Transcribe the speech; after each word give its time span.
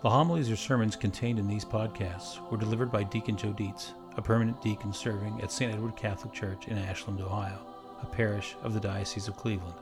The 0.00 0.10
homilies 0.10 0.48
or 0.48 0.54
sermons 0.54 0.94
contained 0.94 1.40
in 1.40 1.48
these 1.48 1.64
podcasts 1.64 2.38
were 2.50 2.56
delivered 2.56 2.92
by 2.92 3.02
Deacon 3.02 3.36
Joe 3.36 3.52
Dietz, 3.52 3.94
a 4.16 4.22
permanent 4.22 4.62
deacon 4.62 4.92
serving 4.92 5.40
at 5.42 5.50
St. 5.50 5.74
Edward 5.74 5.96
Catholic 5.96 6.32
Church 6.32 6.68
in 6.68 6.78
Ashland, 6.78 7.20
Ohio, 7.20 7.58
a 8.00 8.06
parish 8.06 8.54
of 8.62 8.74
the 8.74 8.80
Diocese 8.80 9.26
of 9.26 9.36
Cleveland. 9.36 9.74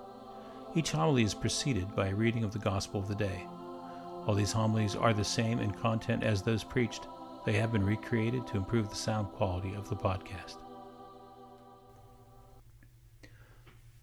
Each 0.75 0.93
homily 0.93 1.23
is 1.23 1.35
preceded 1.35 1.95
by 1.95 2.09
a 2.09 2.15
reading 2.15 2.45
of 2.45 2.53
the 2.55 2.59
Gospel 2.59 2.99
of 2.99 3.09
the 3.09 3.15
day. 3.15 3.45
While 4.25 4.39
these 4.39 4.53
homilies 4.53 4.97
are 4.97 5.13
the 5.13 5.23
same 5.23 5.59
in 5.59 5.71
content 5.71 6.25
as 6.25 6.41
those 6.41 6.65
preached, 6.65 7.09
they 7.45 7.53
have 7.53 7.71
been 7.71 7.85
recreated 7.85 8.47
to 8.47 8.57
improve 8.57 8.89
the 8.89 8.97
sound 8.97 9.29
quality 9.33 9.75
of 9.75 9.91
the 9.91 9.97
podcast. 9.97 10.57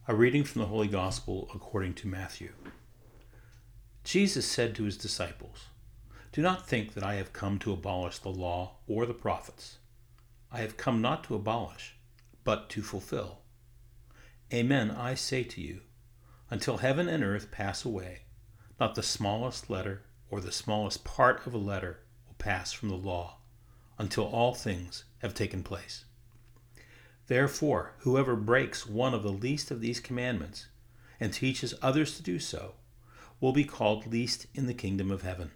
A 0.08 0.14
reading 0.14 0.44
from 0.44 0.62
the 0.62 0.68
Holy 0.68 0.88
Gospel 0.88 1.50
according 1.56 1.96
to 1.96 2.08
Matthew. 2.08 2.52
Jesus 4.04 4.46
said 4.46 4.76
to 4.76 4.84
his 4.84 4.96
disciples, 4.96 5.70
do 6.34 6.42
not 6.42 6.68
think 6.68 6.96
that 6.96 7.04
I 7.04 7.14
have 7.16 7.32
come 7.32 7.60
to 7.60 7.72
abolish 7.72 8.18
the 8.18 8.30
law 8.30 8.78
or 8.88 9.06
the 9.06 9.14
prophets. 9.14 9.78
I 10.52 10.62
have 10.62 10.78
come 10.78 11.00
not 11.00 11.24
to 11.26 11.36
abolish, 11.36 11.96
but 12.44 12.72
to 12.72 12.82
fulfill. 12.82 13.42
Amen, 14.52 14.90
I 14.90 15.14
say 15.14 15.44
to 15.44 15.62
you, 15.62 15.82
until 16.50 16.78
heaven 16.78 17.08
and 17.08 17.24
earth 17.24 17.52
pass 17.52 17.86
away, 17.86 18.24
not 18.80 18.96
the 18.96 19.04
smallest 19.04 19.70
letter 19.70 20.02
or 20.32 20.42
the 20.42 20.52
smallest 20.52 21.04
part 21.04 21.46
of 21.46 21.54
a 21.54 21.60
letter 21.60 22.00
will 22.28 22.36
pass 22.40 22.72
from 22.74 22.90
the 22.90 22.96
law, 22.96 23.38
until 24.00 24.26
all 24.26 24.56
things 24.56 25.04
have 25.20 25.36
taken 25.36 25.62
place. 25.62 26.06
Therefore, 27.28 27.94
whoever 28.00 28.36
breaks 28.36 28.88
one 28.88 29.14
of 29.14 29.22
the 29.22 29.32
least 29.32 29.70
of 29.70 29.82
these 29.82 30.00
commandments 30.00 30.66
and 31.20 31.32
teaches 31.32 31.76
others 31.80 32.18
to 32.18 32.24
do 32.24 32.40
so 32.40 32.74
will 33.40 33.54
be 33.54 33.64
called 33.64 34.12
least 34.12 34.48
in 34.56 34.66
the 34.66 34.74
kingdom 34.74 35.12
of 35.12 35.22
heaven. 35.22 35.52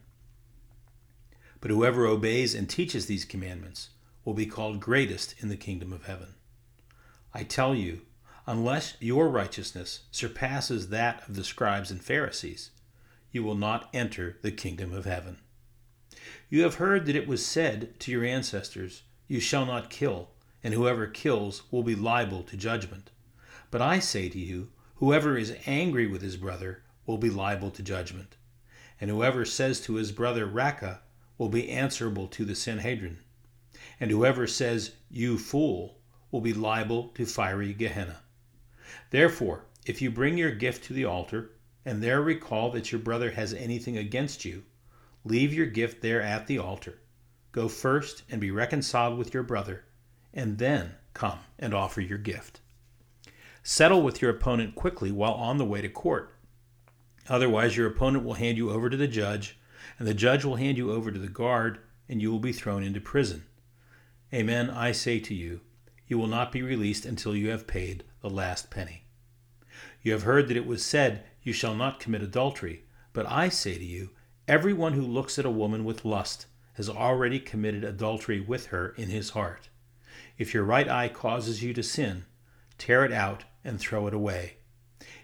But 1.60 1.72
whoever 1.72 2.06
obeys 2.06 2.54
and 2.54 2.70
teaches 2.70 3.06
these 3.06 3.26
commandments 3.26 3.90
will 4.24 4.34
be 4.34 4.46
called 4.46 4.80
greatest 4.80 5.36
in 5.40 5.50
the 5.50 5.58
kingdom 5.58 5.92
of 5.92 6.06
heaven. 6.06 6.36
I 7.34 7.44
tell 7.44 7.74
you, 7.74 8.02
unless 8.46 8.96
your 9.00 9.30
righteousness 9.30 10.02
surpasses 10.12 10.90
that 10.90 11.28
of 11.28 11.36
the 11.36 11.44
scribes 11.44 11.92
and 11.92 12.04
Pharisees, 12.04 12.72
you 13.32 13.44
will 13.44 13.56
not 13.56 13.90
enter 13.94 14.38
the 14.42 14.52
kingdom 14.52 14.94
of 14.94 15.06
heaven. 15.06 15.38
You 16.50 16.64
have 16.64 16.76
heard 16.76 17.06
that 17.06 17.16
it 17.16 17.28
was 17.28 17.46
said 17.46 18.00
to 18.02 18.12
your 18.12 18.24
ancestors, 18.24 19.04
You 19.28 19.40
shall 19.40 19.66
not 19.66 19.90
kill, 19.90 20.30
and 20.64 20.74
whoever 20.74 21.08
kills 21.08 21.64
will 21.72 21.84
be 21.84 21.96
liable 21.96 22.44
to 22.44 22.58
judgment. 22.58 23.12
But 23.70 23.82
I 23.82 24.00
say 24.00 24.30
to 24.30 24.40
you, 24.40 24.70
whoever 24.96 25.38
is 25.38 25.56
angry 25.66 26.08
with 26.08 26.22
his 26.22 26.38
brother 26.38 26.84
will 27.06 27.18
be 27.18 27.30
liable 27.30 27.72
to 27.72 27.84
judgment. 27.84 28.38
And 29.00 29.10
whoever 29.10 29.46
says 29.46 29.80
to 29.82 29.96
his 29.96 30.12
brother, 30.12 30.46
Raca, 30.46 31.02
will 31.38 31.50
be 31.50 31.70
answerable 31.70 32.28
to 32.28 32.46
the 32.46 32.56
Sanhedrin, 32.56 33.20
and 34.00 34.12
whoever 34.12 34.48
says, 34.48 34.92
You 35.10 35.38
fool, 35.38 36.00
will 36.32 36.42
be 36.42 36.54
liable 36.54 37.10
to 37.16 37.26
fiery 37.26 37.74
Gehenna. 37.74 38.18
Therefore, 39.12 39.66
if 39.86 40.02
you 40.02 40.12
bring 40.12 40.38
your 40.38 40.52
gift 40.52 40.84
to 40.86 40.94
the 40.94 41.06
altar, 41.06 41.52
and 41.86 42.04
there 42.04 42.22
recall 42.22 42.72
that 42.72 42.92
your 42.92 43.00
brother 43.00 43.32
has 43.32 43.54
anything 43.54 43.98
against 43.98 44.44
you, 44.44 44.64
leave 45.24 45.54
your 45.54 45.66
gift 45.66 46.02
there 46.02 46.22
at 46.22 46.48
the 46.48 46.58
altar. 46.58 47.00
Go 47.52 47.68
first 47.68 48.24
and 48.30 48.42
be 48.42 48.52
reconciled 48.52 49.18
with 49.18 49.34
your 49.34 49.44
brother, 49.44 49.86
and 50.34 50.58
then 50.58 50.96
come 51.14 51.40
and 51.58 51.74
offer 51.74 52.02
your 52.02 52.18
gift. 52.18 52.60
Settle 53.64 54.02
with 54.02 54.22
your 54.22 54.32
opponent 54.32 54.76
quickly 54.76 55.12
while 55.12 55.34
on 55.34 55.58
the 55.58 55.66
way 55.66 55.82
to 55.82 55.90
court. 55.90 56.34
Otherwise, 57.30 57.76
your 57.76 57.88
opponent 57.88 58.24
will 58.24 58.36
hand 58.36 58.58
you 58.58 58.70
over 58.70 58.90
to 58.90 58.98
the 58.98 59.08
judge 59.08 59.58
and 59.98 60.08
the 60.08 60.14
judge 60.14 60.46
will 60.46 60.56
hand 60.56 60.78
you 60.78 60.92
over 60.92 61.12
to 61.12 61.20
the 61.20 61.28
guard, 61.28 61.80
and 62.10 62.22
you 62.22 62.32
will 62.32 62.40
be 62.40 62.54
thrown 62.54 62.84
into 62.84 63.02
prison. 63.02 63.46
Amen, 64.34 64.70
I 64.70 64.92
say 64.92 65.20
to 65.20 65.34
you, 65.34 65.62
you 66.08 66.18
will 66.18 66.28
not 66.28 66.52
be 66.52 66.62
released 66.62 67.06
until 67.06 67.36
you 67.36 67.50
have 67.50 67.68
paid 67.68 68.04
the 68.22 68.30
last 68.30 68.70
penny. 68.70 69.04
You 70.02 70.14
have 70.14 70.24
heard 70.24 70.48
that 70.48 70.58
it 70.58 70.66
was 70.66 70.84
said, 70.84 71.24
You 71.44 71.54
shall 71.54 71.76
not 71.76 72.00
commit 72.00 72.22
adultery. 72.22 72.84
But 73.14 73.26
I 73.26 73.50
say 73.50 73.78
to 73.78 73.84
you, 73.84 74.12
everyone 74.48 74.94
who 74.94 75.02
looks 75.02 75.40
at 75.40 75.46
a 75.46 75.50
woman 75.50 75.84
with 75.84 76.06
lust 76.06 76.46
has 76.74 76.88
already 76.88 77.40
committed 77.40 77.84
adultery 77.84 78.40
with 78.40 78.68
her 78.68 78.90
in 78.90 79.10
his 79.10 79.32
heart. 79.32 79.70
If 80.38 80.54
your 80.54 80.64
right 80.64 80.88
eye 80.88 81.10
causes 81.10 81.64
you 81.64 81.74
to 81.74 81.84
sin, 81.84 82.26
tear 82.78 83.04
it 83.04 83.12
out 83.12 83.46
and 83.64 83.80
throw 83.80 84.08
it 84.08 84.14
away. 84.14 84.58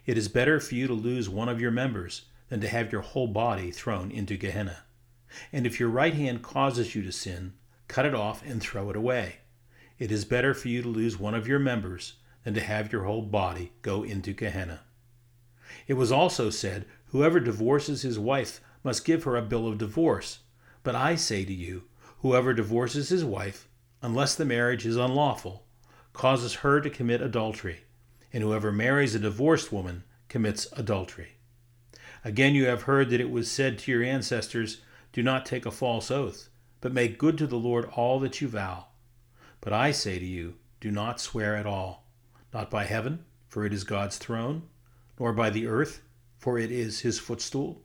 It 0.05 0.17
is 0.17 0.27
better 0.27 0.59
for 0.59 0.75
you 0.75 0.87
to 0.87 0.93
lose 0.93 1.29
one 1.29 1.49
of 1.49 1.61
your 1.61 1.71
members 1.71 2.23
than 2.49 2.61
to 2.61 2.67
have 2.67 2.91
your 2.91 3.01
whole 3.01 3.27
body 3.27 3.71
thrown 3.71 4.11
into 4.11 4.37
Gehenna. 4.37 4.83
And 5.51 5.65
if 5.65 5.79
your 5.79 5.89
right 5.89 6.13
hand 6.13 6.43
causes 6.43 6.95
you 6.95 7.01
to 7.03 7.11
sin, 7.11 7.53
cut 7.87 8.05
it 8.05 8.13
off 8.13 8.43
and 8.45 8.61
throw 8.61 8.89
it 8.89 8.95
away. 8.95 9.37
It 9.99 10.11
is 10.11 10.25
better 10.25 10.53
for 10.53 10.67
you 10.67 10.81
to 10.81 10.89
lose 10.89 11.17
one 11.17 11.35
of 11.35 11.47
your 11.47 11.59
members 11.59 12.13
than 12.43 12.53
to 12.53 12.61
have 12.61 12.91
your 12.91 13.03
whole 13.03 13.21
body 13.21 13.71
go 13.81 14.03
into 14.03 14.33
Gehenna. 14.33 14.81
It 15.87 15.93
was 15.93 16.11
also 16.11 16.49
said, 16.49 16.85
Whoever 17.07 17.39
divorces 17.39 18.01
his 18.01 18.19
wife 18.19 18.61
must 18.83 19.05
give 19.05 19.23
her 19.23 19.35
a 19.35 19.41
bill 19.41 19.67
of 19.67 19.77
divorce. 19.77 20.39
But 20.83 20.95
I 20.95 21.15
say 21.15 21.45
to 21.45 21.53
you, 21.53 21.83
whoever 22.19 22.53
divorces 22.53 23.09
his 23.09 23.23
wife, 23.23 23.67
unless 24.01 24.35
the 24.35 24.45
marriage 24.45 24.85
is 24.85 24.97
unlawful, 24.97 25.65
causes 26.11 26.55
her 26.55 26.81
to 26.81 26.89
commit 26.89 27.21
adultery, 27.21 27.81
and 28.31 28.43
whoever 28.43 28.71
marries 28.71 29.15
a 29.15 29.19
divorced 29.19 29.71
woman 29.71 30.03
commits 30.27 30.67
adultery. 30.73 31.33
Again, 32.25 32.55
you 32.55 32.65
have 32.67 32.83
heard 32.83 33.09
that 33.09 33.19
it 33.19 33.29
was 33.29 33.51
said 33.51 33.77
to 33.79 33.91
your 33.91 34.01
ancestors, 34.01 34.81
Do 35.11 35.21
not 35.21 35.45
take 35.45 35.65
a 35.65 35.71
false 35.71 36.09
oath, 36.09 36.47
but 36.79 36.93
make 36.93 37.17
good 37.17 37.37
to 37.39 37.47
the 37.47 37.57
Lord 37.57 37.85
all 37.95 38.19
that 38.21 38.39
you 38.39 38.47
vow. 38.47 38.87
But 39.59 39.73
I 39.73 39.91
say 39.91 40.19
to 40.19 40.25
you, 40.25 40.55
Do 40.79 40.89
not 40.89 41.19
swear 41.19 41.55
at 41.55 41.65
all, 41.65 42.05
not 42.53 42.69
by 42.71 42.85
heaven, 42.85 43.25
for 43.49 43.65
it 43.65 43.73
is 43.73 43.83
God's 43.83 44.17
throne, 44.17 44.63
nor 45.19 45.33
by 45.33 45.49
the 45.49 45.67
earth, 45.67 46.01
for 46.37 46.57
it 46.57 46.71
is 46.71 47.01
his 47.01 47.19
footstool, 47.19 47.81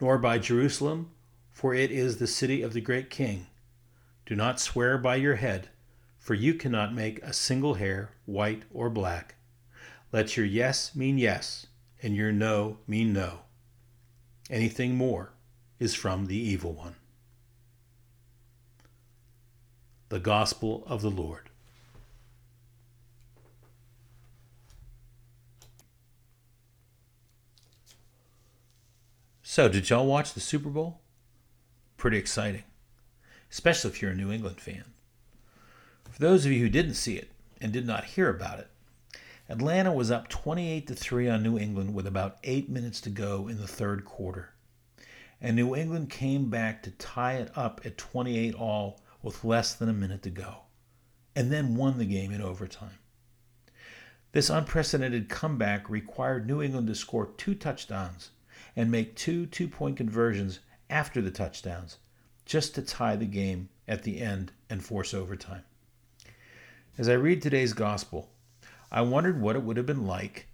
nor 0.00 0.16
by 0.16 0.38
Jerusalem, 0.38 1.10
for 1.50 1.74
it 1.74 1.90
is 1.90 2.16
the 2.16 2.26
city 2.28 2.62
of 2.62 2.72
the 2.72 2.80
great 2.80 3.10
king. 3.10 3.46
Do 4.26 4.36
not 4.36 4.60
swear 4.60 4.96
by 4.96 5.16
your 5.16 5.36
head, 5.36 5.70
for 6.18 6.34
you 6.34 6.54
cannot 6.54 6.94
make 6.94 7.20
a 7.22 7.32
single 7.32 7.74
hair 7.74 8.12
white 8.26 8.62
or 8.72 8.88
black. 8.88 9.34
Let 10.12 10.36
your 10.36 10.46
yes 10.46 10.94
mean 10.94 11.18
yes, 11.18 11.66
and 12.00 12.14
your 12.14 12.30
no 12.30 12.78
mean 12.86 13.12
no. 13.12 13.40
Anything 14.52 14.96
more 14.96 15.30
is 15.78 15.94
from 15.94 16.26
the 16.26 16.36
evil 16.36 16.74
one. 16.74 16.96
The 20.10 20.20
Gospel 20.20 20.84
of 20.86 21.00
the 21.00 21.10
Lord. 21.10 21.48
So, 29.42 29.70
did 29.70 29.88
y'all 29.88 30.06
watch 30.06 30.34
the 30.34 30.40
Super 30.40 30.68
Bowl? 30.68 31.00
Pretty 31.96 32.18
exciting, 32.18 32.64
especially 33.50 33.90
if 33.90 34.02
you're 34.02 34.10
a 34.10 34.14
New 34.14 34.30
England 34.30 34.60
fan. 34.60 34.84
For 36.10 36.20
those 36.20 36.44
of 36.44 36.52
you 36.52 36.60
who 36.60 36.68
didn't 36.68 36.94
see 36.94 37.16
it 37.16 37.30
and 37.58 37.72
did 37.72 37.86
not 37.86 38.04
hear 38.04 38.28
about 38.28 38.58
it, 38.58 38.68
Atlanta 39.48 39.92
was 39.92 40.10
up 40.10 40.28
28 40.28 40.86
to 40.86 40.94
3 40.94 41.28
on 41.28 41.42
New 41.42 41.58
England 41.58 41.94
with 41.94 42.06
about 42.06 42.38
8 42.44 42.68
minutes 42.68 43.00
to 43.02 43.10
go 43.10 43.48
in 43.48 43.58
the 43.58 43.66
third 43.66 44.04
quarter. 44.04 44.54
And 45.40 45.56
New 45.56 45.74
England 45.74 46.10
came 46.10 46.48
back 46.48 46.82
to 46.84 46.90
tie 46.92 47.34
it 47.34 47.50
up 47.56 47.80
at 47.84 47.98
28 47.98 48.54
all 48.54 49.00
with 49.22 49.44
less 49.44 49.74
than 49.74 49.88
a 49.88 49.92
minute 49.92 50.22
to 50.22 50.30
go, 50.30 50.62
and 51.34 51.50
then 51.50 51.76
won 51.76 51.98
the 51.98 52.04
game 52.04 52.32
in 52.32 52.40
overtime. 52.40 52.98
This 54.32 54.48
unprecedented 54.48 55.28
comeback 55.28 55.90
required 55.90 56.46
New 56.46 56.62
England 56.62 56.86
to 56.86 56.94
score 56.94 57.26
two 57.36 57.54
touchdowns 57.54 58.30
and 58.74 58.90
make 58.90 59.14
two 59.14 59.46
two 59.46 59.68
point 59.68 59.96
conversions 59.96 60.60
after 60.88 61.20
the 61.20 61.30
touchdowns 61.30 61.98
just 62.46 62.74
to 62.74 62.82
tie 62.82 63.16
the 63.16 63.26
game 63.26 63.68
at 63.86 64.04
the 64.04 64.20
end 64.20 64.52
and 64.70 64.82
force 64.82 65.12
overtime. 65.12 65.64
As 66.96 67.08
I 67.08 67.14
read 67.14 67.42
today's 67.42 67.72
gospel, 67.72 68.31
I 68.94 69.00
wondered 69.00 69.40
what 69.40 69.56
it 69.56 69.62
would 69.62 69.78
have 69.78 69.86
been 69.86 70.06
like 70.06 70.48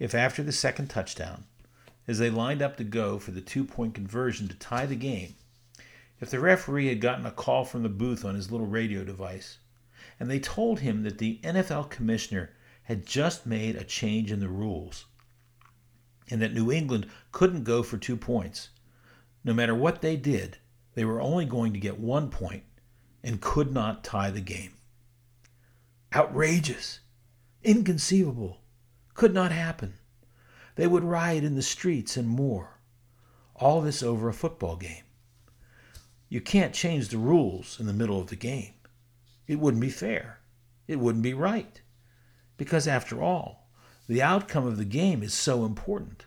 if, 0.00 0.16
after 0.16 0.42
the 0.42 0.50
second 0.50 0.88
touchdown, 0.88 1.44
as 2.08 2.18
they 2.18 2.28
lined 2.28 2.60
up 2.60 2.76
to 2.78 2.84
go 2.84 3.20
for 3.20 3.30
the 3.30 3.40
two 3.40 3.64
point 3.64 3.94
conversion 3.94 4.48
to 4.48 4.54
tie 4.54 4.84
the 4.84 4.96
game, 4.96 5.36
if 6.20 6.28
the 6.28 6.40
referee 6.40 6.88
had 6.88 7.00
gotten 7.00 7.24
a 7.24 7.30
call 7.30 7.64
from 7.64 7.84
the 7.84 7.88
booth 7.88 8.24
on 8.24 8.34
his 8.34 8.50
little 8.50 8.66
radio 8.66 9.04
device 9.04 9.58
and 10.18 10.28
they 10.28 10.40
told 10.40 10.80
him 10.80 11.04
that 11.04 11.18
the 11.18 11.38
NFL 11.44 11.88
commissioner 11.88 12.50
had 12.82 13.06
just 13.06 13.46
made 13.46 13.76
a 13.76 13.84
change 13.84 14.32
in 14.32 14.40
the 14.40 14.48
rules 14.48 15.04
and 16.28 16.42
that 16.42 16.52
New 16.52 16.72
England 16.72 17.06
couldn't 17.30 17.62
go 17.62 17.84
for 17.84 17.96
two 17.96 18.16
points. 18.16 18.70
No 19.44 19.54
matter 19.54 19.74
what 19.74 20.00
they 20.00 20.16
did, 20.16 20.58
they 20.94 21.04
were 21.04 21.20
only 21.20 21.44
going 21.44 21.72
to 21.72 21.78
get 21.78 22.00
one 22.00 22.28
point 22.28 22.64
and 23.22 23.40
could 23.40 23.72
not 23.72 24.02
tie 24.02 24.30
the 24.30 24.40
game. 24.40 24.72
Outrageous! 26.12 27.00
Inconceivable. 27.64 28.58
Could 29.14 29.32
not 29.32 29.50
happen. 29.50 29.94
They 30.76 30.86
would 30.86 31.02
riot 31.02 31.44
in 31.44 31.54
the 31.54 31.62
streets 31.62 32.14
and 32.14 32.28
more. 32.28 32.78
All 33.54 33.80
this 33.80 34.02
over 34.02 34.28
a 34.28 34.34
football 34.34 34.76
game. 34.76 35.04
You 36.28 36.42
can't 36.42 36.74
change 36.74 37.08
the 37.08 37.16
rules 37.16 37.80
in 37.80 37.86
the 37.86 37.94
middle 37.94 38.20
of 38.20 38.26
the 38.26 38.36
game. 38.36 38.74
It 39.46 39.58
wouldn't 39.58 39.80
be 39.80 39.88
fair. 39.88 40.40
It 40.86 40.98
wouldn't 40.98 41.22
be 41.22 41.32
right. 41.32 41.80
Because 42.58 42.86
after 42.86 43.22
all, 43.22 43.70
the 44.08 44.20
outcome 44.20 44.66
of 44.66 44.76
the 44.76 44.84
game 44.84 45.22
is 45.22 45.32
so 45.32 45.64
important. 45.64 46.26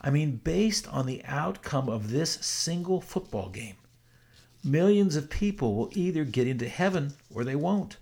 I 0.00 0.10
mean, 0.10 0.40
based 0.42 0.88
on 0.88 1.06
the 1.06 1.24
outcome 1.24 1.88
of 1.88 2.10
this 2.10 2.32
single 2.32 3.00
football 3.00 3.48
game, 3.48 3.76
millions 4.64 5.14
of 5.14 5.30
people 5.30 5.76
will 5.76 5.90
either 5.92 6.24
get 6.24 6.48
into 6.48 6.68
heaven 6.68 7.14
or 7.32 7.44
they 7.44 7.56
won't. 7.56 7.98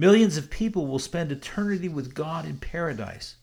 Millions 0.00 0.38
of 0.38 0.48
people 0.48 0.86
will 0.86 0.98
spend 0.98 1.30
eternity 1.30 1.86
with 1.86 2.14
God 2.14 2.46
in 2.46 2.56
paradise 2.56 3.36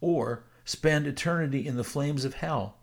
or 0.00 0.42
spend 0.64 1.06
eternity 1.06 1.64
in 1.64 1.76
the 1.76 1.84
flames 1.84 2.24
of 2.24 2.34
hell, 2.34 2.78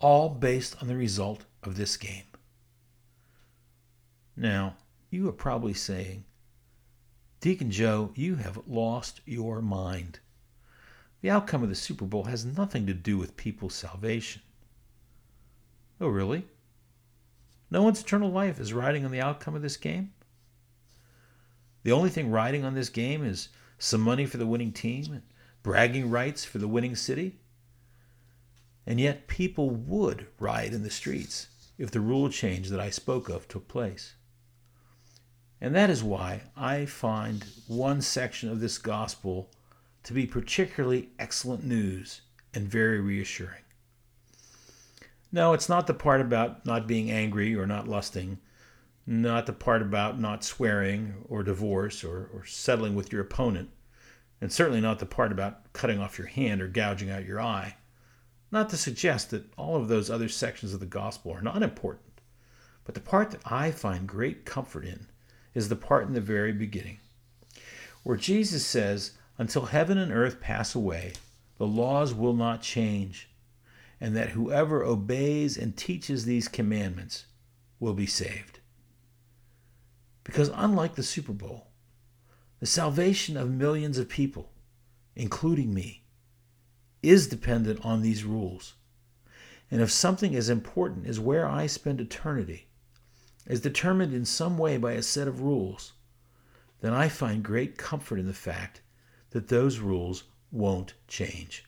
all 0.00 0.28
based 0.28 0.74
on 0.82 0.88
the 0.88 0.96
result 0.96 1.44
of 1.62 1.76
this 1.76 1.96
game. 1.96 2.24
Now, 4.36 4.74
you 5.08 5.28
are 5.28 5.32
probably 5.32 5.72
saying, 5.72 6.24
Deacon 7.40 7.70
Joe, 7.70 8.10
you 8.16 8.34
have 8.34 8.66
lost 8.66 9.20
your 9.24 9.62
mind. 9.62 10.18
The 11.20 11.30
outcome 11.30 11.62
of 11.62 11.68
the 11.68 11.76
Super 11.76 12.06
Bowl 12.06 12.24
has 12.24 12.44
nothing 12.44 12.86
to 12.86 12.92
do 12.92 13.16
with 13.18 13.36
people's 13.36 13.76
salvation. 13.76 14.42
Oh, 16.00 16.08
really? 16.08 16.48
No 17.70 17.84
one's 17.84 18.00
eternal 18.00 18.32
life 18.32 18.58
is 18.58 18.72
riding 18.72 19.04
on 19.04 19.12
the 19.12 19.20
outcome 19.20 19.54
of 19.54 19.62
this 19.62 19.76
game? 19.76 20.10
The 21.88 21.94
only 21.94 22.10
thing 22.10 22.30
riding 22.30 22.66
on 22.66 22.74
this 22.74 22.90
game 22.90 23.24
is 23.24 23.48
some 23.78 24.02
money 24.02 24.26
for 24.26 24.36
the 24.36 24.46
winning 24.46 24.72
team 24.72 25.10
and 25.10 25.22
bragging 25.62 26.10
rights 26.10 26.44
for 26.44 26.58
the 26.58 26.68
winning 26.68 26.94
city? 26.94 27.38
And 28.86 29.00
yet, 29.00 29.26
people 29.26 29.70
would 29.70 30.26
riot 30.38 30.74
in 30.74 30.82
the 30.82 30.90
streets 30.90 31.46
if 31.78 31.90
the 31.90 32.02
rule 32.02 32.28
change 32.28 32.68
that 32.68 32.78
I 32.78 32.90
spoke 32.90 33.30
of 33.30 33.48
took 33.48 33.68
place. 33.68 34.16
And 35.62 35.74
that 35.74 35.88
is 35.88 36.04
why 36.04 36.42
I 36.54 36.84
find 36.84 37.46
one 37.68 38.02
section 38.02 38.50
of 38.50 38.60
this 38.60 38.76
gospel 38.76 39.48
to 40.02 40.12
be 40.12 40.26
particularly 40.26 41.08
excellent 41.18 41.64
news 41.64 42.20
and 42.52 42.68
very 42.68 43.00
reassuring. 43.00 43.64
No, 45.32 45.54
it's 45.54 45.70
not 45.70 45.86
the 45.86 45.94
part 45.94 46.20
about 46.20 46.66
not 46.66 46.86
being 46.86 47.10
angry 47.10 47.56
or 47.56 47.66
not 47.66 47.88
lusting, 47.88 48.40
not 49.10 49.46
the 49.46 49.52
part 49.54 49.80
about 49.80 50.20
not 50.20 50.44
swearing 50.44 51.14
or 51.30 51.42
divorce 51.42 52.04
or, 52.04 52.28
or 52.34 52.44
settling 52.44 52.94
with 52.94 53.10
your 53.10 53.22
opponent, 53.22 53.70
and 54.38 54.52
certainly 54.52 54.82
not 54.82 54.98
the 54.98 55.06
part 55.06 55.32
about 55.32 55.72
cutting 55.72 55.98
off 55.98 56.18
your 56.18 56.26
hand 56.26 56.60
or 56.60 56.68
gouging 56.68 57.08
out 57.08 57.24
your 57.24 57.40
eye. 57.40 57.74
Not 58.52 58.68
to 58.68 58.76
suggest 58.76 59.30
that 59.30 59.50
all 59.56 59.76
of 59.76 59.88
those 59.88 60.10
other 60.10 60.28
sections 60.28 60.74
of 60.74 60.80
the 60.80 60.86
gospel 60.86 61.32
are 61.32 61.40
not 61.40 61.62
important, 61.62 62.20
but 62.84 62.94
the 62.94 63.00
part 63.00 63.30
that 63.30 63.40
I 63.50 63.70
find 63.70 64.06
great 64.06 64.44
comfort 64.44 64.84
in 64.84 65.06
is 65.54 65.70
the 65.70 65.76
part 65.76 66.06
in 66.06 66.12
the 66.12 66.20
very 66.20 66.52
beginning, 66.52 66.98
where 68.02 68.18
Jesus 68.18 68.66
says, 68.66 69.12
Until 69.38 69.66
heaven 69.66 69.96
and 69.96 70.12
earth 70.12 70.38
pass 70.38 70.74
away, 70.74 71.14
the 71.56 71.66
laws 71.66 72.12
will 72.12 72.34
not 72.34 72.60
change, 72.60 73.30
and 74.02 74.14
that 74.14 74.30
whoever 74.30 74.84
obeys 74.84 75.56
and 75.56 75.74
teaches 75.78 76.26
these 76.26 76.46
commandments 76.46 77.24
will 77.80 77.94
be 77.94 78.06
saved. 78.06 78.57
Because 80.28 80.50
unlike 80.54 80.94
the 80.94 81.02
Super 81.02 81.32
Bowl, 81.32 81.68
the 82.60 82.66
salvation 82.66 83.38
of 83.38 83.50
millions 83.50 83.96
of 83.96 84.10
people, 84.10 84.52
including 85.16 85.72
me, 85.72 86.02
is 87.02 87.28
dependent 87.28 87.82
on 87.82 88.02
these 88.02 88.24
rules. 88.24 88.74
And 89.70 89.80
if 89.80 89.90
something 89.90 90.36
as 90.36 90.50
important 90.50 91.06
as 91.06 91.18
where 91.18 91.48
I 91.48 91.66
spend 91.66 91.98
eternity 91.98 92.66
is 93.46 93.62
determined 93.62 94.12
in 94.12 94.26
some 94.26 94.58
way 94.58 94.76
by 94.76 94.92
a 94.92 95.02
set 95.02 95.28
of 95.28 95.40
rules, 95.40 95.94
then 96.82 96.92
I 96.92 97.08
find 97.08 97.42
great 97.42 97.78
comfort 97.78 98.18
in 98.18 98.26
the 98.26 98.34
fact 98.34 98.82
that 99.30 99.48
those 99.48 99.78
rules 99.78 100.24
won't 100.52 100.92
change. 101.06 101.64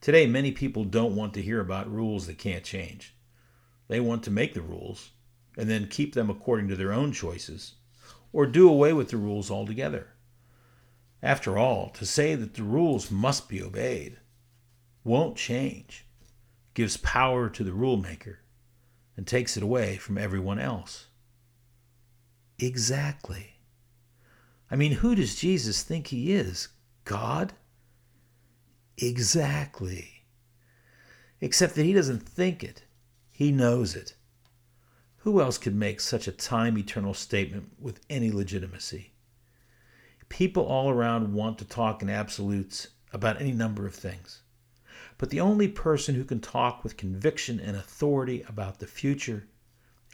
Today, 0.00 0.26
many 0.26 0.50
people 0.50 0.82
don't 0.82 1.14
want 1.14 1.32
to 1.34 1.42
hear 1.42 1.60
about 1.60 1.88
rules 1.88 2.26
that 2.26 2.38
can't 2.38 2.64
change. 2.64 3.14
They 3.86 4.00
want 4.00 4.24
to 4.24 4.32
make 4.32 4.54
the 4.54 4.62
rules 4.62 5.10
and 5.58 5.68
then 5.68 5.88
keep 5.88 6.14
them 6.14 6.30
according 6.30 6.68
to 6.68 6.76
their 6.76 6.92
own 6.92 7.12
choices, 7.12 7.74
or 8.32 8.46
do 8.46 8.70
away 8.70 8.92
with 8.92 9.10
the 9.10 9.16
rules 9.16 9.50
altogether. 9.50 10.06
After 11.20 11.58
all, 11.58 11.90
to 11.90 12.06
say 12.06 12.36
that 12.36 12.54
the 12.54 12.62
rules 12.62 13.10
must 13.10 13.48
be 13.48 13.60
obeyed 13.60 14.18
won't 15.02 15.36
change 15.36 16.06
gives 16.74 16.96
power 16.98 17.48
to 17.48 17.64
the 17.64 17.72
rule 17.72 17.96
maker 17.96 18.38
and 19.16 19.26
takes 19.26 19.56
it 19.56 19.62
away 19.64 19.96
from 19.96 20.16
everyone 20.16 20.60
else. 20.60 21.06
Exactly. 22.60 23.56
I 24.70 24.76
mean, 24.76 24.92
who 24.92 25.16
does 25.16 25.34
Jesus 25.34 25.82
think 25.82 26.08
he 26.08 26.32
is? 26.32 26.68
God? 27.04 27.52
Exactly. 28.96 30.24
Except 31.40 31.74
that 31.74 31.84
he 31.84 31.92
doesn't 31.92 32.28
think 32.28 32.62
it, 32.62 32.84
he 33.32 33.50
knows 33.50 33.96
it. 33.96 34.14
Who 35.28 35.42
else 35.42 35.58
could 35.58 35.74
make 35.74 36.00
such 36.00 36.26
a 36.26 36.32
time 36.32 36.78
eternal 36.78 37.12
statement 37.12 37.72
with 37.78 38.00
any 38.08 38.30
legitimacy? 38.30 39.12
People 40.30 40.64
all 40.64 40.88
around 40.88 41.34
want 41.34 41.58
to 41.58 41.66
talk 41.66 42.00
in 42.00 42.08
absolutes 42.08 42.88
about 43.12 43.38
any 43.38 43.52
number 43.52 43.86
of 43.86 43.94
things. 43.94 44.40
But 45.18 45.28
the 45.28 45.40
only 45.40 45.68
person 45.68 46.14
who 46.14 46.24
can 46.24 46.40
talk 46.40 46.82
with 46.82 46.96
conviction 46.96 47.60
and 47.60 47.76
authority 47.76 48.40
about 48.48 48.78
the 48.78 48.86
future 48.86 49.46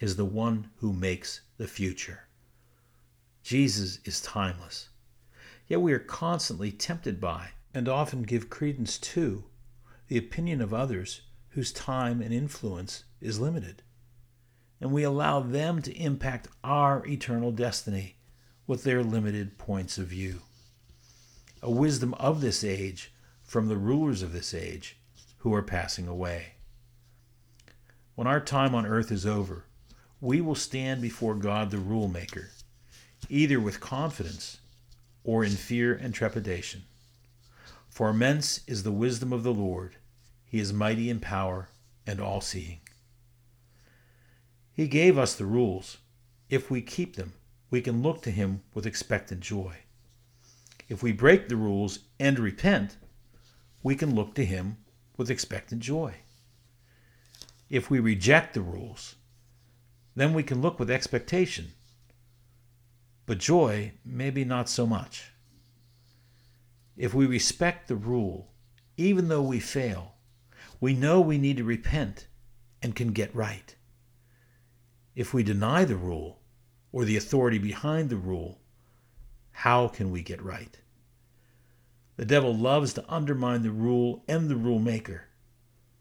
is 0.01 0.17
the 0.17 0.25
one 0.25 0.71
who 0.79 0.93
makes 0.93 1.43
the 1.59 1.69
future. 1.69 2.27
Jesus 3.45 4.01
is 4.05 4.21
timeless. 4.21 4.89
Yet 5.69 5.81
we 5.81 5.93
are 5.93 6.01
constantly 6.01 6.73
tempted 6.73 7.21
by, 7.21 7.51
and 7.73 7.89
often 7.89 8.25
give 8.25 8.51
credence 8.51 8.99
to, 8.99 9.45
the 10.09 10.19
opinion 10.19 10.61
of 10.61 10.75
others 10.75 11.21
whose 11.51 11.73
time 11.73 12.21
and 12.21 12.35
influence 12.35 13.05
is 13.21 13.39
limited. 13.39 13.85
And 14.81 14.93
we 14.93 15.03
allow 15.03 15.41
them 15.41 15.81
to 15.83 15.97
impact 15.97 16.49
our 16.63 17.07
eternal 17.07 17.53
destiny 17.53 18.17
with 18.67 18.85
their 18.85 19.03
limited 19.03 19.59
points 19.59 19.99
of 19.99 20.09
view. 20.09 20.43
A 21.63 21.71
wisdom 21.71 22.15
of 22.15 22.41
this 22.41 22.63
age 22.65 23.13
from 23.43 23.69
the 23.69 23.77
rulers 23.77 24.23
of 24.23 24.33
this 24.33 24.53
age 24.53 24.97
who 25.39 25.55
are 25.55 25.63
passing 25.63 26.09
away. 26.09 26.55
When 28.15 28.27
our 28.27 28.41
time 28.41 28.75
on 28.75 28.87
earth 28.87 29.11
is 29.11 29.27
over, 29.27 29.65
we 30.21 30.41
will 30.41 30.55
stand 30.55 31.03
before 31.03 31.35
God 31.35 31.71
the 31.71 31.79
rule 31.79 32.09
maker, 32.09 32.51
either 33.29 33.61
with 33.61 33.81
confidence 33.81 34.59
or 35.23 35.45
in 35.45 35.53
fear 35.53 35.95
and 35.95 36.15
trepidation. 36.15 36.85
For 37.89 38.09
immense 38.09 38.61
is 38.67 38.83
the 38.83 38.93
wisdom 38.93 39.33
of 39.33 39.43
the 39.43 39.53
Lord, 39.53 39.97
he 40.47 40.59
is 40.61 40.73
mighty 40.73 41.11
in 41.11 41.21
power 41.21 41.69
and 42.07 42.21
all 42.21 42.41
seeing. 42.41 42.81
He 44.75 44.89
gave 44.89 45.17
us 45.17 45.35
the 45.35 45.47
rules. 45.47 45.99
If 46.51 46.71
we 46.71 46.83
keep 46.83 47.17
them, 47.17 47.33
we 47.71 47.81
can 47.81 48.03
look 48.03 48.23
to 48.23 48.31
him 48.31 48.63
with 48.75 48.87
expectant 48.87 49.41
joy. 49.41 49.79
If 50.89 51.03
we 51.03 51.13
break 51.13 51.49
the 51.49 51.57
rules 51.57 52.01
and 52.21 52.39
repent, 52.39 52.97
we 53.83 53.95
can 53.95 54.15
look 54.15 54.35
to 54.35 54.45
Him 54.45 54.79
with 55.17 55.31
expectant 55.31 55.81
joy. 55.81 56.15
If 57.71 57.91
we 57.91 58.01
reject 58.01 58.55
the 58.55 58.61
rules, 58.61 59.15
then 60.15 60.35
we 60.35 60.43
can 60.43 60.61
look 60.61 60.79
with 60.79 60.91
expectation, 60.91 61.73
but 63.27 63.39
joy 63.39 63.93
maybe 64.05 64.45
not 64.45 64.69
so 64.69 64.87
much. 64.87 65.31
If 66.97 67.15
we 67.15 67.27
respect 67.27 67.89
the 67.89 67.97
rule, 67.97 68.53
even 68.97 69.29
though 69.29 69.43
we 69.43 69.61
fail, 69.61 70.15
we 70.81 70.95
know 70.95 71.21
we 71.21 71.39
need 71.39 71.57
to 71.57 71.65
repent 71.65 72.27
and 72.83 72.95
can 72.95 73.13
get 73.13 73.35
right. 73.35 73.75
If 75.15 75.33
we 75.33 75.43
deny 75.43 75.85
the 75.85 75.97
rule 75.97 76.41
or 76.91 77.05
the 77.05 77.17
authority 77.17 77.59
behind 77.59 78.11
the 78.11 78.17
rule, 78.17 78.61
how 79.53 79.89
can 79.89 80.11
we 80.11 80.23
get 80.23 80.43
right? 80.43 80.79
The 82.17 82.25
devil 82.25 82.55
loves 82.55 82.93
to 82.95 83.05
undermine 83.09 83.63
the 83.63 83.71
rule 83.71 84.25
and 84.29 84.49
the 84.49 84.57
rule 84.57 84.79
maker, 84.79 85.29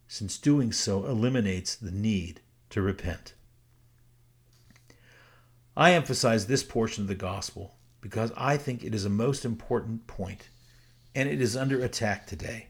since 0.08 0.38
doing 0.38 0.72
so 0.72 1.06
eliminates 1.06 1.76
the 1.76 1.92
need 1.92 2.42
to 2.70 2.82
repent. 2.82 3.34
I 5.76 5.94
emphasize 5.94 6.46
this 6.46 6.64
portion 6.64 7.04
of 7.04 7.08
the 7.08 7.16
gospel 7.16 7.78
because 8.02 8.32
I 8.36 8.58
think 8.58 8.84
it 8.84 8.94
is 8.94 9.06
a 9.06 9.10
most 9.10 9.46
important 9.46 10.06
point, 10.08 10.50
and 11.16 11.30
it 11.30 11.42
is 11.42 11.56
under 11.56 11.84
attack 11.84 12.28
today. 12.28 12.68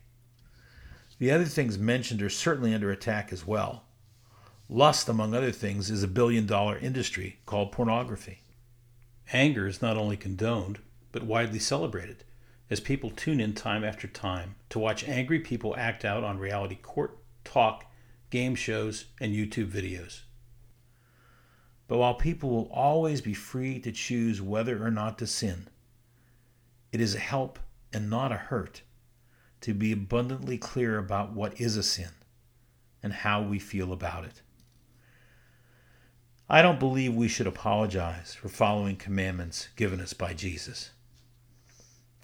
The 1.20 1.32
other 1.32 1.46
things 1.46 1.78
mentioned 1.78 2.22
are 2.22 2.30
certainly 2.30 2.74
under 2.74 2.92
attack 2.92 3.34
as 3.34 3.46
well. 3.48 3.86
Lust, 4.76 5.08
among 5.08 5.36
other 5.36 5.52
things, 5.52 5.92
is 5.92 6.02
a 6.02 6.08
billion 6.08 6.48
dollar 6.48 6.80
industry 6.80 7.38
called 7.46 7.72
pornography. 7.72 8.40
Anger 9.32 9.68
is 9.68 9.84
not 9.84 9.98
only 9.98 10.18
condoned, 10.18 10.80
but 11.12 11.22
widely 11.22 11.60
celebrated 11.60 12.24
as 12.72 12.80
people 12.80 13.12
tune 13.12 13.40
in 13.40 13.54
time 13.54 13.84
after 13.84 14.08
time 14.08 14.56
to 14.70 14.80
watch 14.80 15.08
angry 15.08 15.40
people 15.40 15.76
act 15.78 16.04
out 16.04 16.24
on 16.24 16.40
reality 16.40 16.74
court 16.74 17.20
talk, 17.44 17.86
game 18.32 18.56
shows, 18.56 19.06
and 19.22 19.36
YouTube 19.36 19.70
videos. 19.70 20.22
But 21.88 22.00
while 22.00 22.16
people 22.16 22.50
will 22.50 22.72
always 22.74 23.22
be 23.22 23.36
free 23.36 23.80
to 23.82 23.92
choose 23.92 24.42
whether 24.42 24.84
or 24.84 24.90
not 24.90 25.20
to 25.20 25.28
sin, 25.28 25.68
it 26.92 27.00
is 27.00 27.14
a 27.14 27.20
help 27.20 27.60
and 27.94 28.10
not 28.10 28.32
a 28.32 28.38
hurt 28.38 28.82
to 29.62 29.76
be 29.76 29.92
abundantly 29.92 30.58
clear 30.58 30.98
about 30.98 31.34
what 31.34 31.62
is 31.62 31.78
a 31.78 31.84
sin 31.84 32.10
and 33.04 33.14
how 33.14 33.40
we 33.44 33.60
feel 33.60 33.94
about 33.94 34.26
it. 34.26 34.42
I 36.50 36.62
don't 36.62 36.80
believe 36.80 37.14
we 37.14 37.30
should 37.30 37.48
apologize 37.48 38.36
for 38.36 38.50
following 38.50 38.98
commandments 38.98 39.70
given 39.76 40.02
us 40.02 40.14
by 40.14 40.34
Jesus. 40.34 40.92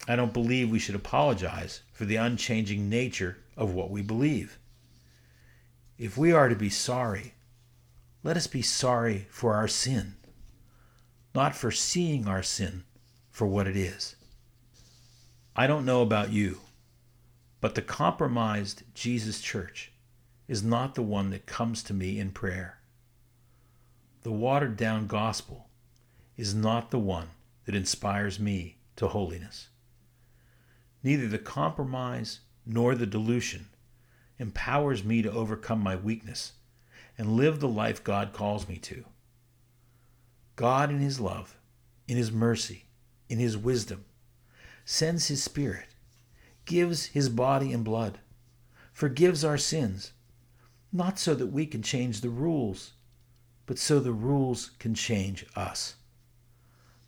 I 0.06 0.16
don't 0.16 0.32
believe 0.32 0.70
we 0.70 0.78
should 0.78 0.94
apologize 0.94 1.80
for 1.92 2.04
the 2.04 2.16
unchanging 2.16 2.88
nature 2.88 3.38
of 3.56 3.74
what 3.74 3.90
we 3.90 4.02
believe. 4.02 4.58
If 5.98 6.16
we 6.16 6.32
are 6.32 6.48
to 6.48 6.56
be 6.56 6.70
sorry, 6.70 7.34
let 8.22 8.36
us 8.36 8.46
be 8.46 8.62
sorry 8.62 9.26
for 9.30 9.54
our 9.54 9.68
sin, 9.68 10.16
not 11.34 11.54
for 11.54 11.70
seeing 11.70 12.26
our 12.26 12.42
sin 12.42 12.84
for 13.30 13.46
what 13.46 13.66
it 13.66 13.76
is. 13.76 14.16
I 15.56 15.66
don't 15.66 15.86
know 15.86 16.02
about 16.02 16.30
you, 16.30 16.60
but 17.60 17.74
the 17.74 17.82
compromised 17.82 18.82
Jesus 18.94 19.40
church 19.40 19.92
is 20.48 20.62
not 20.62 20.94
the 20.94 21.02
one 21.02 21.30
that 21.30 21.46
comes 21.46 21.82
to 21.84 21.94
me 21.94 22.18
in 22.18 22.30
prayer. 22.30 22.79
The 24.22 24.32
watered 24.32 24.76
down 24.76 25.06
gospel 25.06 25.68
is 26.36 26.54
not 26.54 26.90
the 26.90 26.98
one 26.98 27.28
that 27.64 27.74
inspires 27.74 28.38
me 28.38 28.76
to 28.96 29.08
holiness. 29.08 29.68
Neither 31.02 31.26
the 31.28 31.38
compromise 31.38 32.40
nor 32.66 32.94
the 32.94 33.06
dilution 33.06 33.66
empowers 34.38 35.04
me 35.04 35.22
to 35.22 35.32
overcome 35.32 35.80
my 35.80 35.96
weakness 35.96 36.52
and 37.16 37.36
live 37.36 37.60
the 37.60 37.68
life 37.68 38.04
God 38.04 38.32
calls 38.32 38.68
me 38.68 38.76
to. 38.76 39.04
God, 40.56 40.90
in 40.90 40.98
His 40.98 41.20
love, 41.20 41.56
in 42.06 42.16
His 42.16 42.30
mercy, 42.30 42.84
in 43.28 43.38
His 43.38 43.56
wisdom, 43.56 44.04
sends 44.84 45.28
His 45.28 45.42
Spirit, 45.42 45.88
gives 46.66 47.06
His 47.06 47.28
body 47.28 47.72
and 47.72 47.84
blood, 47.84 48.18
forgives 48.92 49.44
our 49.44 49.58
sins, 49.58 50.12
not 50.92 51.18
so 51.18 51.34
that 51.34 51.46
we 51.46 51.64
can 51.64 51.82
change 51.82 52.20
the 52.20 52.28
rules, 52.28 52.92
but 53.70 53.78
so 53.78 54.00
the 54.00 54.10
rules 54.10 54.72
can 54.80 54.96
change 54.96 55.46
us. 55.54 55.94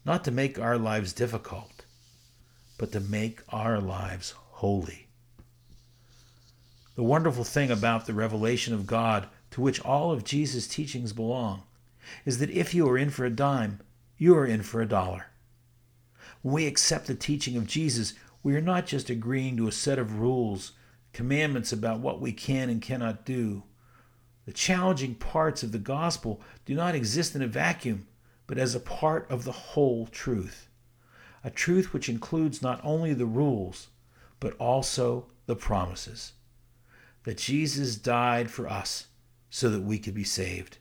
Not 0.05 0.23
to 0.23 0.31
make 0.31 0.61
our 0.61 0.79
lives 0.79 1.13
difficult, 1.13 1.85
but 2.79 2.93
to 2.93 3.01
make 3.01 3.41
our 3.49 3.81
lives 3.81 4.31
holy. 4.37 5.09
The 6.95 7.03
wonderful 7.03 7.43
thing 7.43 7.73
about 7.73 8.07
the 8.07 8.15
revelation 8.15 8.75
of 8.75 8.87
God, 8.87 9.27
to 9.51 9.61
which 9.61 9.81
all 9.81 10.13
of 10.13 10.23
Jesus' 10.23 10.69
teachings 10.69 11.13
belong, 11.13 11.65
is 12.25 12.39
that 12.39 12.51
if 12.51 12.73
you 12.75 12.89
are 12.89 12.97
in 12.97 13.11
for 13.11 13.25
a 13.25 13.29
dime, 13.29 13.81
you 14.17 14.39
are 14.39 14.47
in 14.47 14.63
for 14.63 14.81
a 14.81 14.87
dollar. 14.87 15.33
When 16.43 16.55
we 16.55 16.69
accept 16.69 17.09
the 17.09 17.17
teaching 17.17 17.57
of 17.57 17.67
Jesus, 17.67 18.15
we 18.45 18.55
are 18.55 18.61
not 18.61 18.87
just 18.87 19.11
agreeing 19.11 19.57
to 19.57 19.67
a 19.67 19.73
set 19.73 19.99
of 19.99 20.21
rules, 20.21 20.75
commandments 21.13 21.73
about 21.73 21.99
what 21.99 22.21
we 22.21 22.31
can 22.31 22.71
and 22.71 22.81
cannot 22.81 23.25
do. 23.25 23.65
The 24.45 24.53
challenging 24.53 25.15
parts 25.15 25.63
of 25.63 25.73
the 25.73 25.79
gospel 25.79 26.41
do 26.65 26.75
not 26.75 26.95
exist 26.95 27.35
in 27.35 27.43
a 27.43 27.47
vacuum, 27.47 28.07
but 28.47 28.59
as 28.59 28.75
a 28.75 28.81
part 28.81 29.31
of 29.31 29.45
the 29.45 29.53
whole 29.53 30.07
truth. 30.07 30.69
A 31.45 31.51
truth 31.51 31.93
which 31.93 32.09
includes 32.09 32.63
not 32.63 32.81
only 32.83 33.15
the 33.15 33.27
rules, 33.27 33.89
but 34.41 34.57
also 34.59 35.27
the 35.47 35.57
promises 35.57 36.33
that 37.25 37.39
Jesus 37.39 37.97
died 37.97 38.51
for 38.51 38.69
us 38.69 39.07
so 39.51 39.69
that 39.71 39.83
we 39.83 39.99
could 39.99 40.15
be 40.15 40.25
saved, 40.25 40.79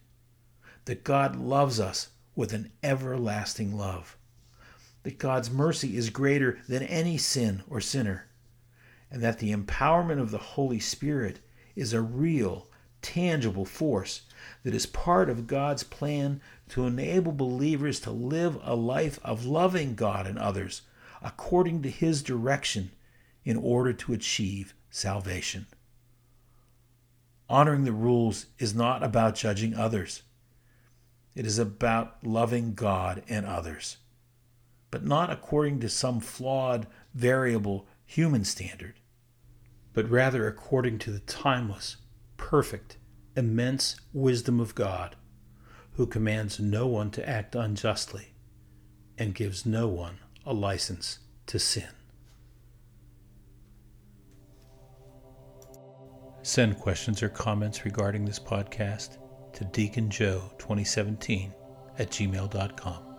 that 0.86 1.03
God 1.03 1.36
loves 1.36 1.80
us 1.80 2.10
with 2.36 2.53
an 2.53 2.72
everlasting 2.82 3.77
love, 3.77 4.18
that 5.03 5.20
God's 5.20 5.51
mercy 5.51 5.98
is 5.98 6.10
greater 6.10 6.60
than 6.68 6.84
any 6.84 7.18
sin 7.18 7.63
or 7.70 7.82
sinner, 7.82 8.27
and 9.12 9.22
that 9.22 9.39
the 9.39 9.53
empowerment 9.53 10.20
of 10.20 10.32
the 10.32 10.38
Holy 10.38 10.80
Spirit 10.80 11.39
is 11.75 11.94
a 11.94 12.01
real, 12.01 12.68
tangible 13.01 13.65
force 13.65 14.22
that 14.63 14.74
is 14.74 14.86
part 14.86 15.29
of 15.29 15.48
God's 15.48 15.84
plan 15.84 16.41
to 16.70 16.86
enable 16.86 17.31
believers 17.31 18.00
to 18.01 18.12
live 18.12 18.58
a 18.63 18.75
life 18.75 19.20
of 19.24 19.46
loving 19.46 19.96
God 19.96 20.27
and 20.27 20.38
others 20.38 20.84
according 21.22 21.81
to 21.84 21.89
His 21.89 22.24
direction 22.24 22.91
in 23.43 23.58
order 23.58 23.93
to 23.93 24.13
achieve 24.13 24.74
salvation. 24.89 25.67
Honoring 27.50 27.84
the 27.84 27.91
rules 27.91 28.46
is 28.60 28.74
not 28.74 29.03
about 29.03 29.36
judging 29.36 29.74
others. 29.74 30.24
It 31.36 31.46
is 31.46 31.60
about 31.60 32.25
loving 32.25 32.74
God 32.74 33.24
and 33.27 33.46
others, 33.46 33.98
but 34.89 35.05
not 35.05 35.29
according 35.29 35.79
to 35.81 35.89
some 35.89 36.20
flawed, 36.20 36.88
variable 37.13 37.88
human 38.05 38.43
standard, 38.43 38.96
but 39.93 40.10
rather 40.10 40.48
according 40.48 41.00
to 41.00 41.12
the 41.12 41.20
timeless, 41.20 41.98
perfect, 42.42 42.98
immense 43.38 43.96
wisdom 44.12 44.60
of 44.60 44.76
God, 44.76 45.16
who 45.94 46.06
commands 46.06 46.60
no 46.60 46.88
one 46.88 47.12
to 47.12 47.30
act 47.30 47.56
unjustly 47.56 48.34
and 49.18 49.34
gives 49.34 49.66
no 49.66 49.88
one 49.88 50.18
a 50.46 50.54
license 50.54 51.20
to 51.46 51.60
sin. 51.60 51.88
Send 56.42 56.80
questions 56.80 57.22
or 57.22 57.30
comments 57.30 57.86
regarding 57.86 58.26
this 58.26 58.40
podcast 58.40 59.18
to 59.54 59.64
deaconjoe2017 59.66 61.54
at 62.00 62.10
gmail.com. 62.10 63.11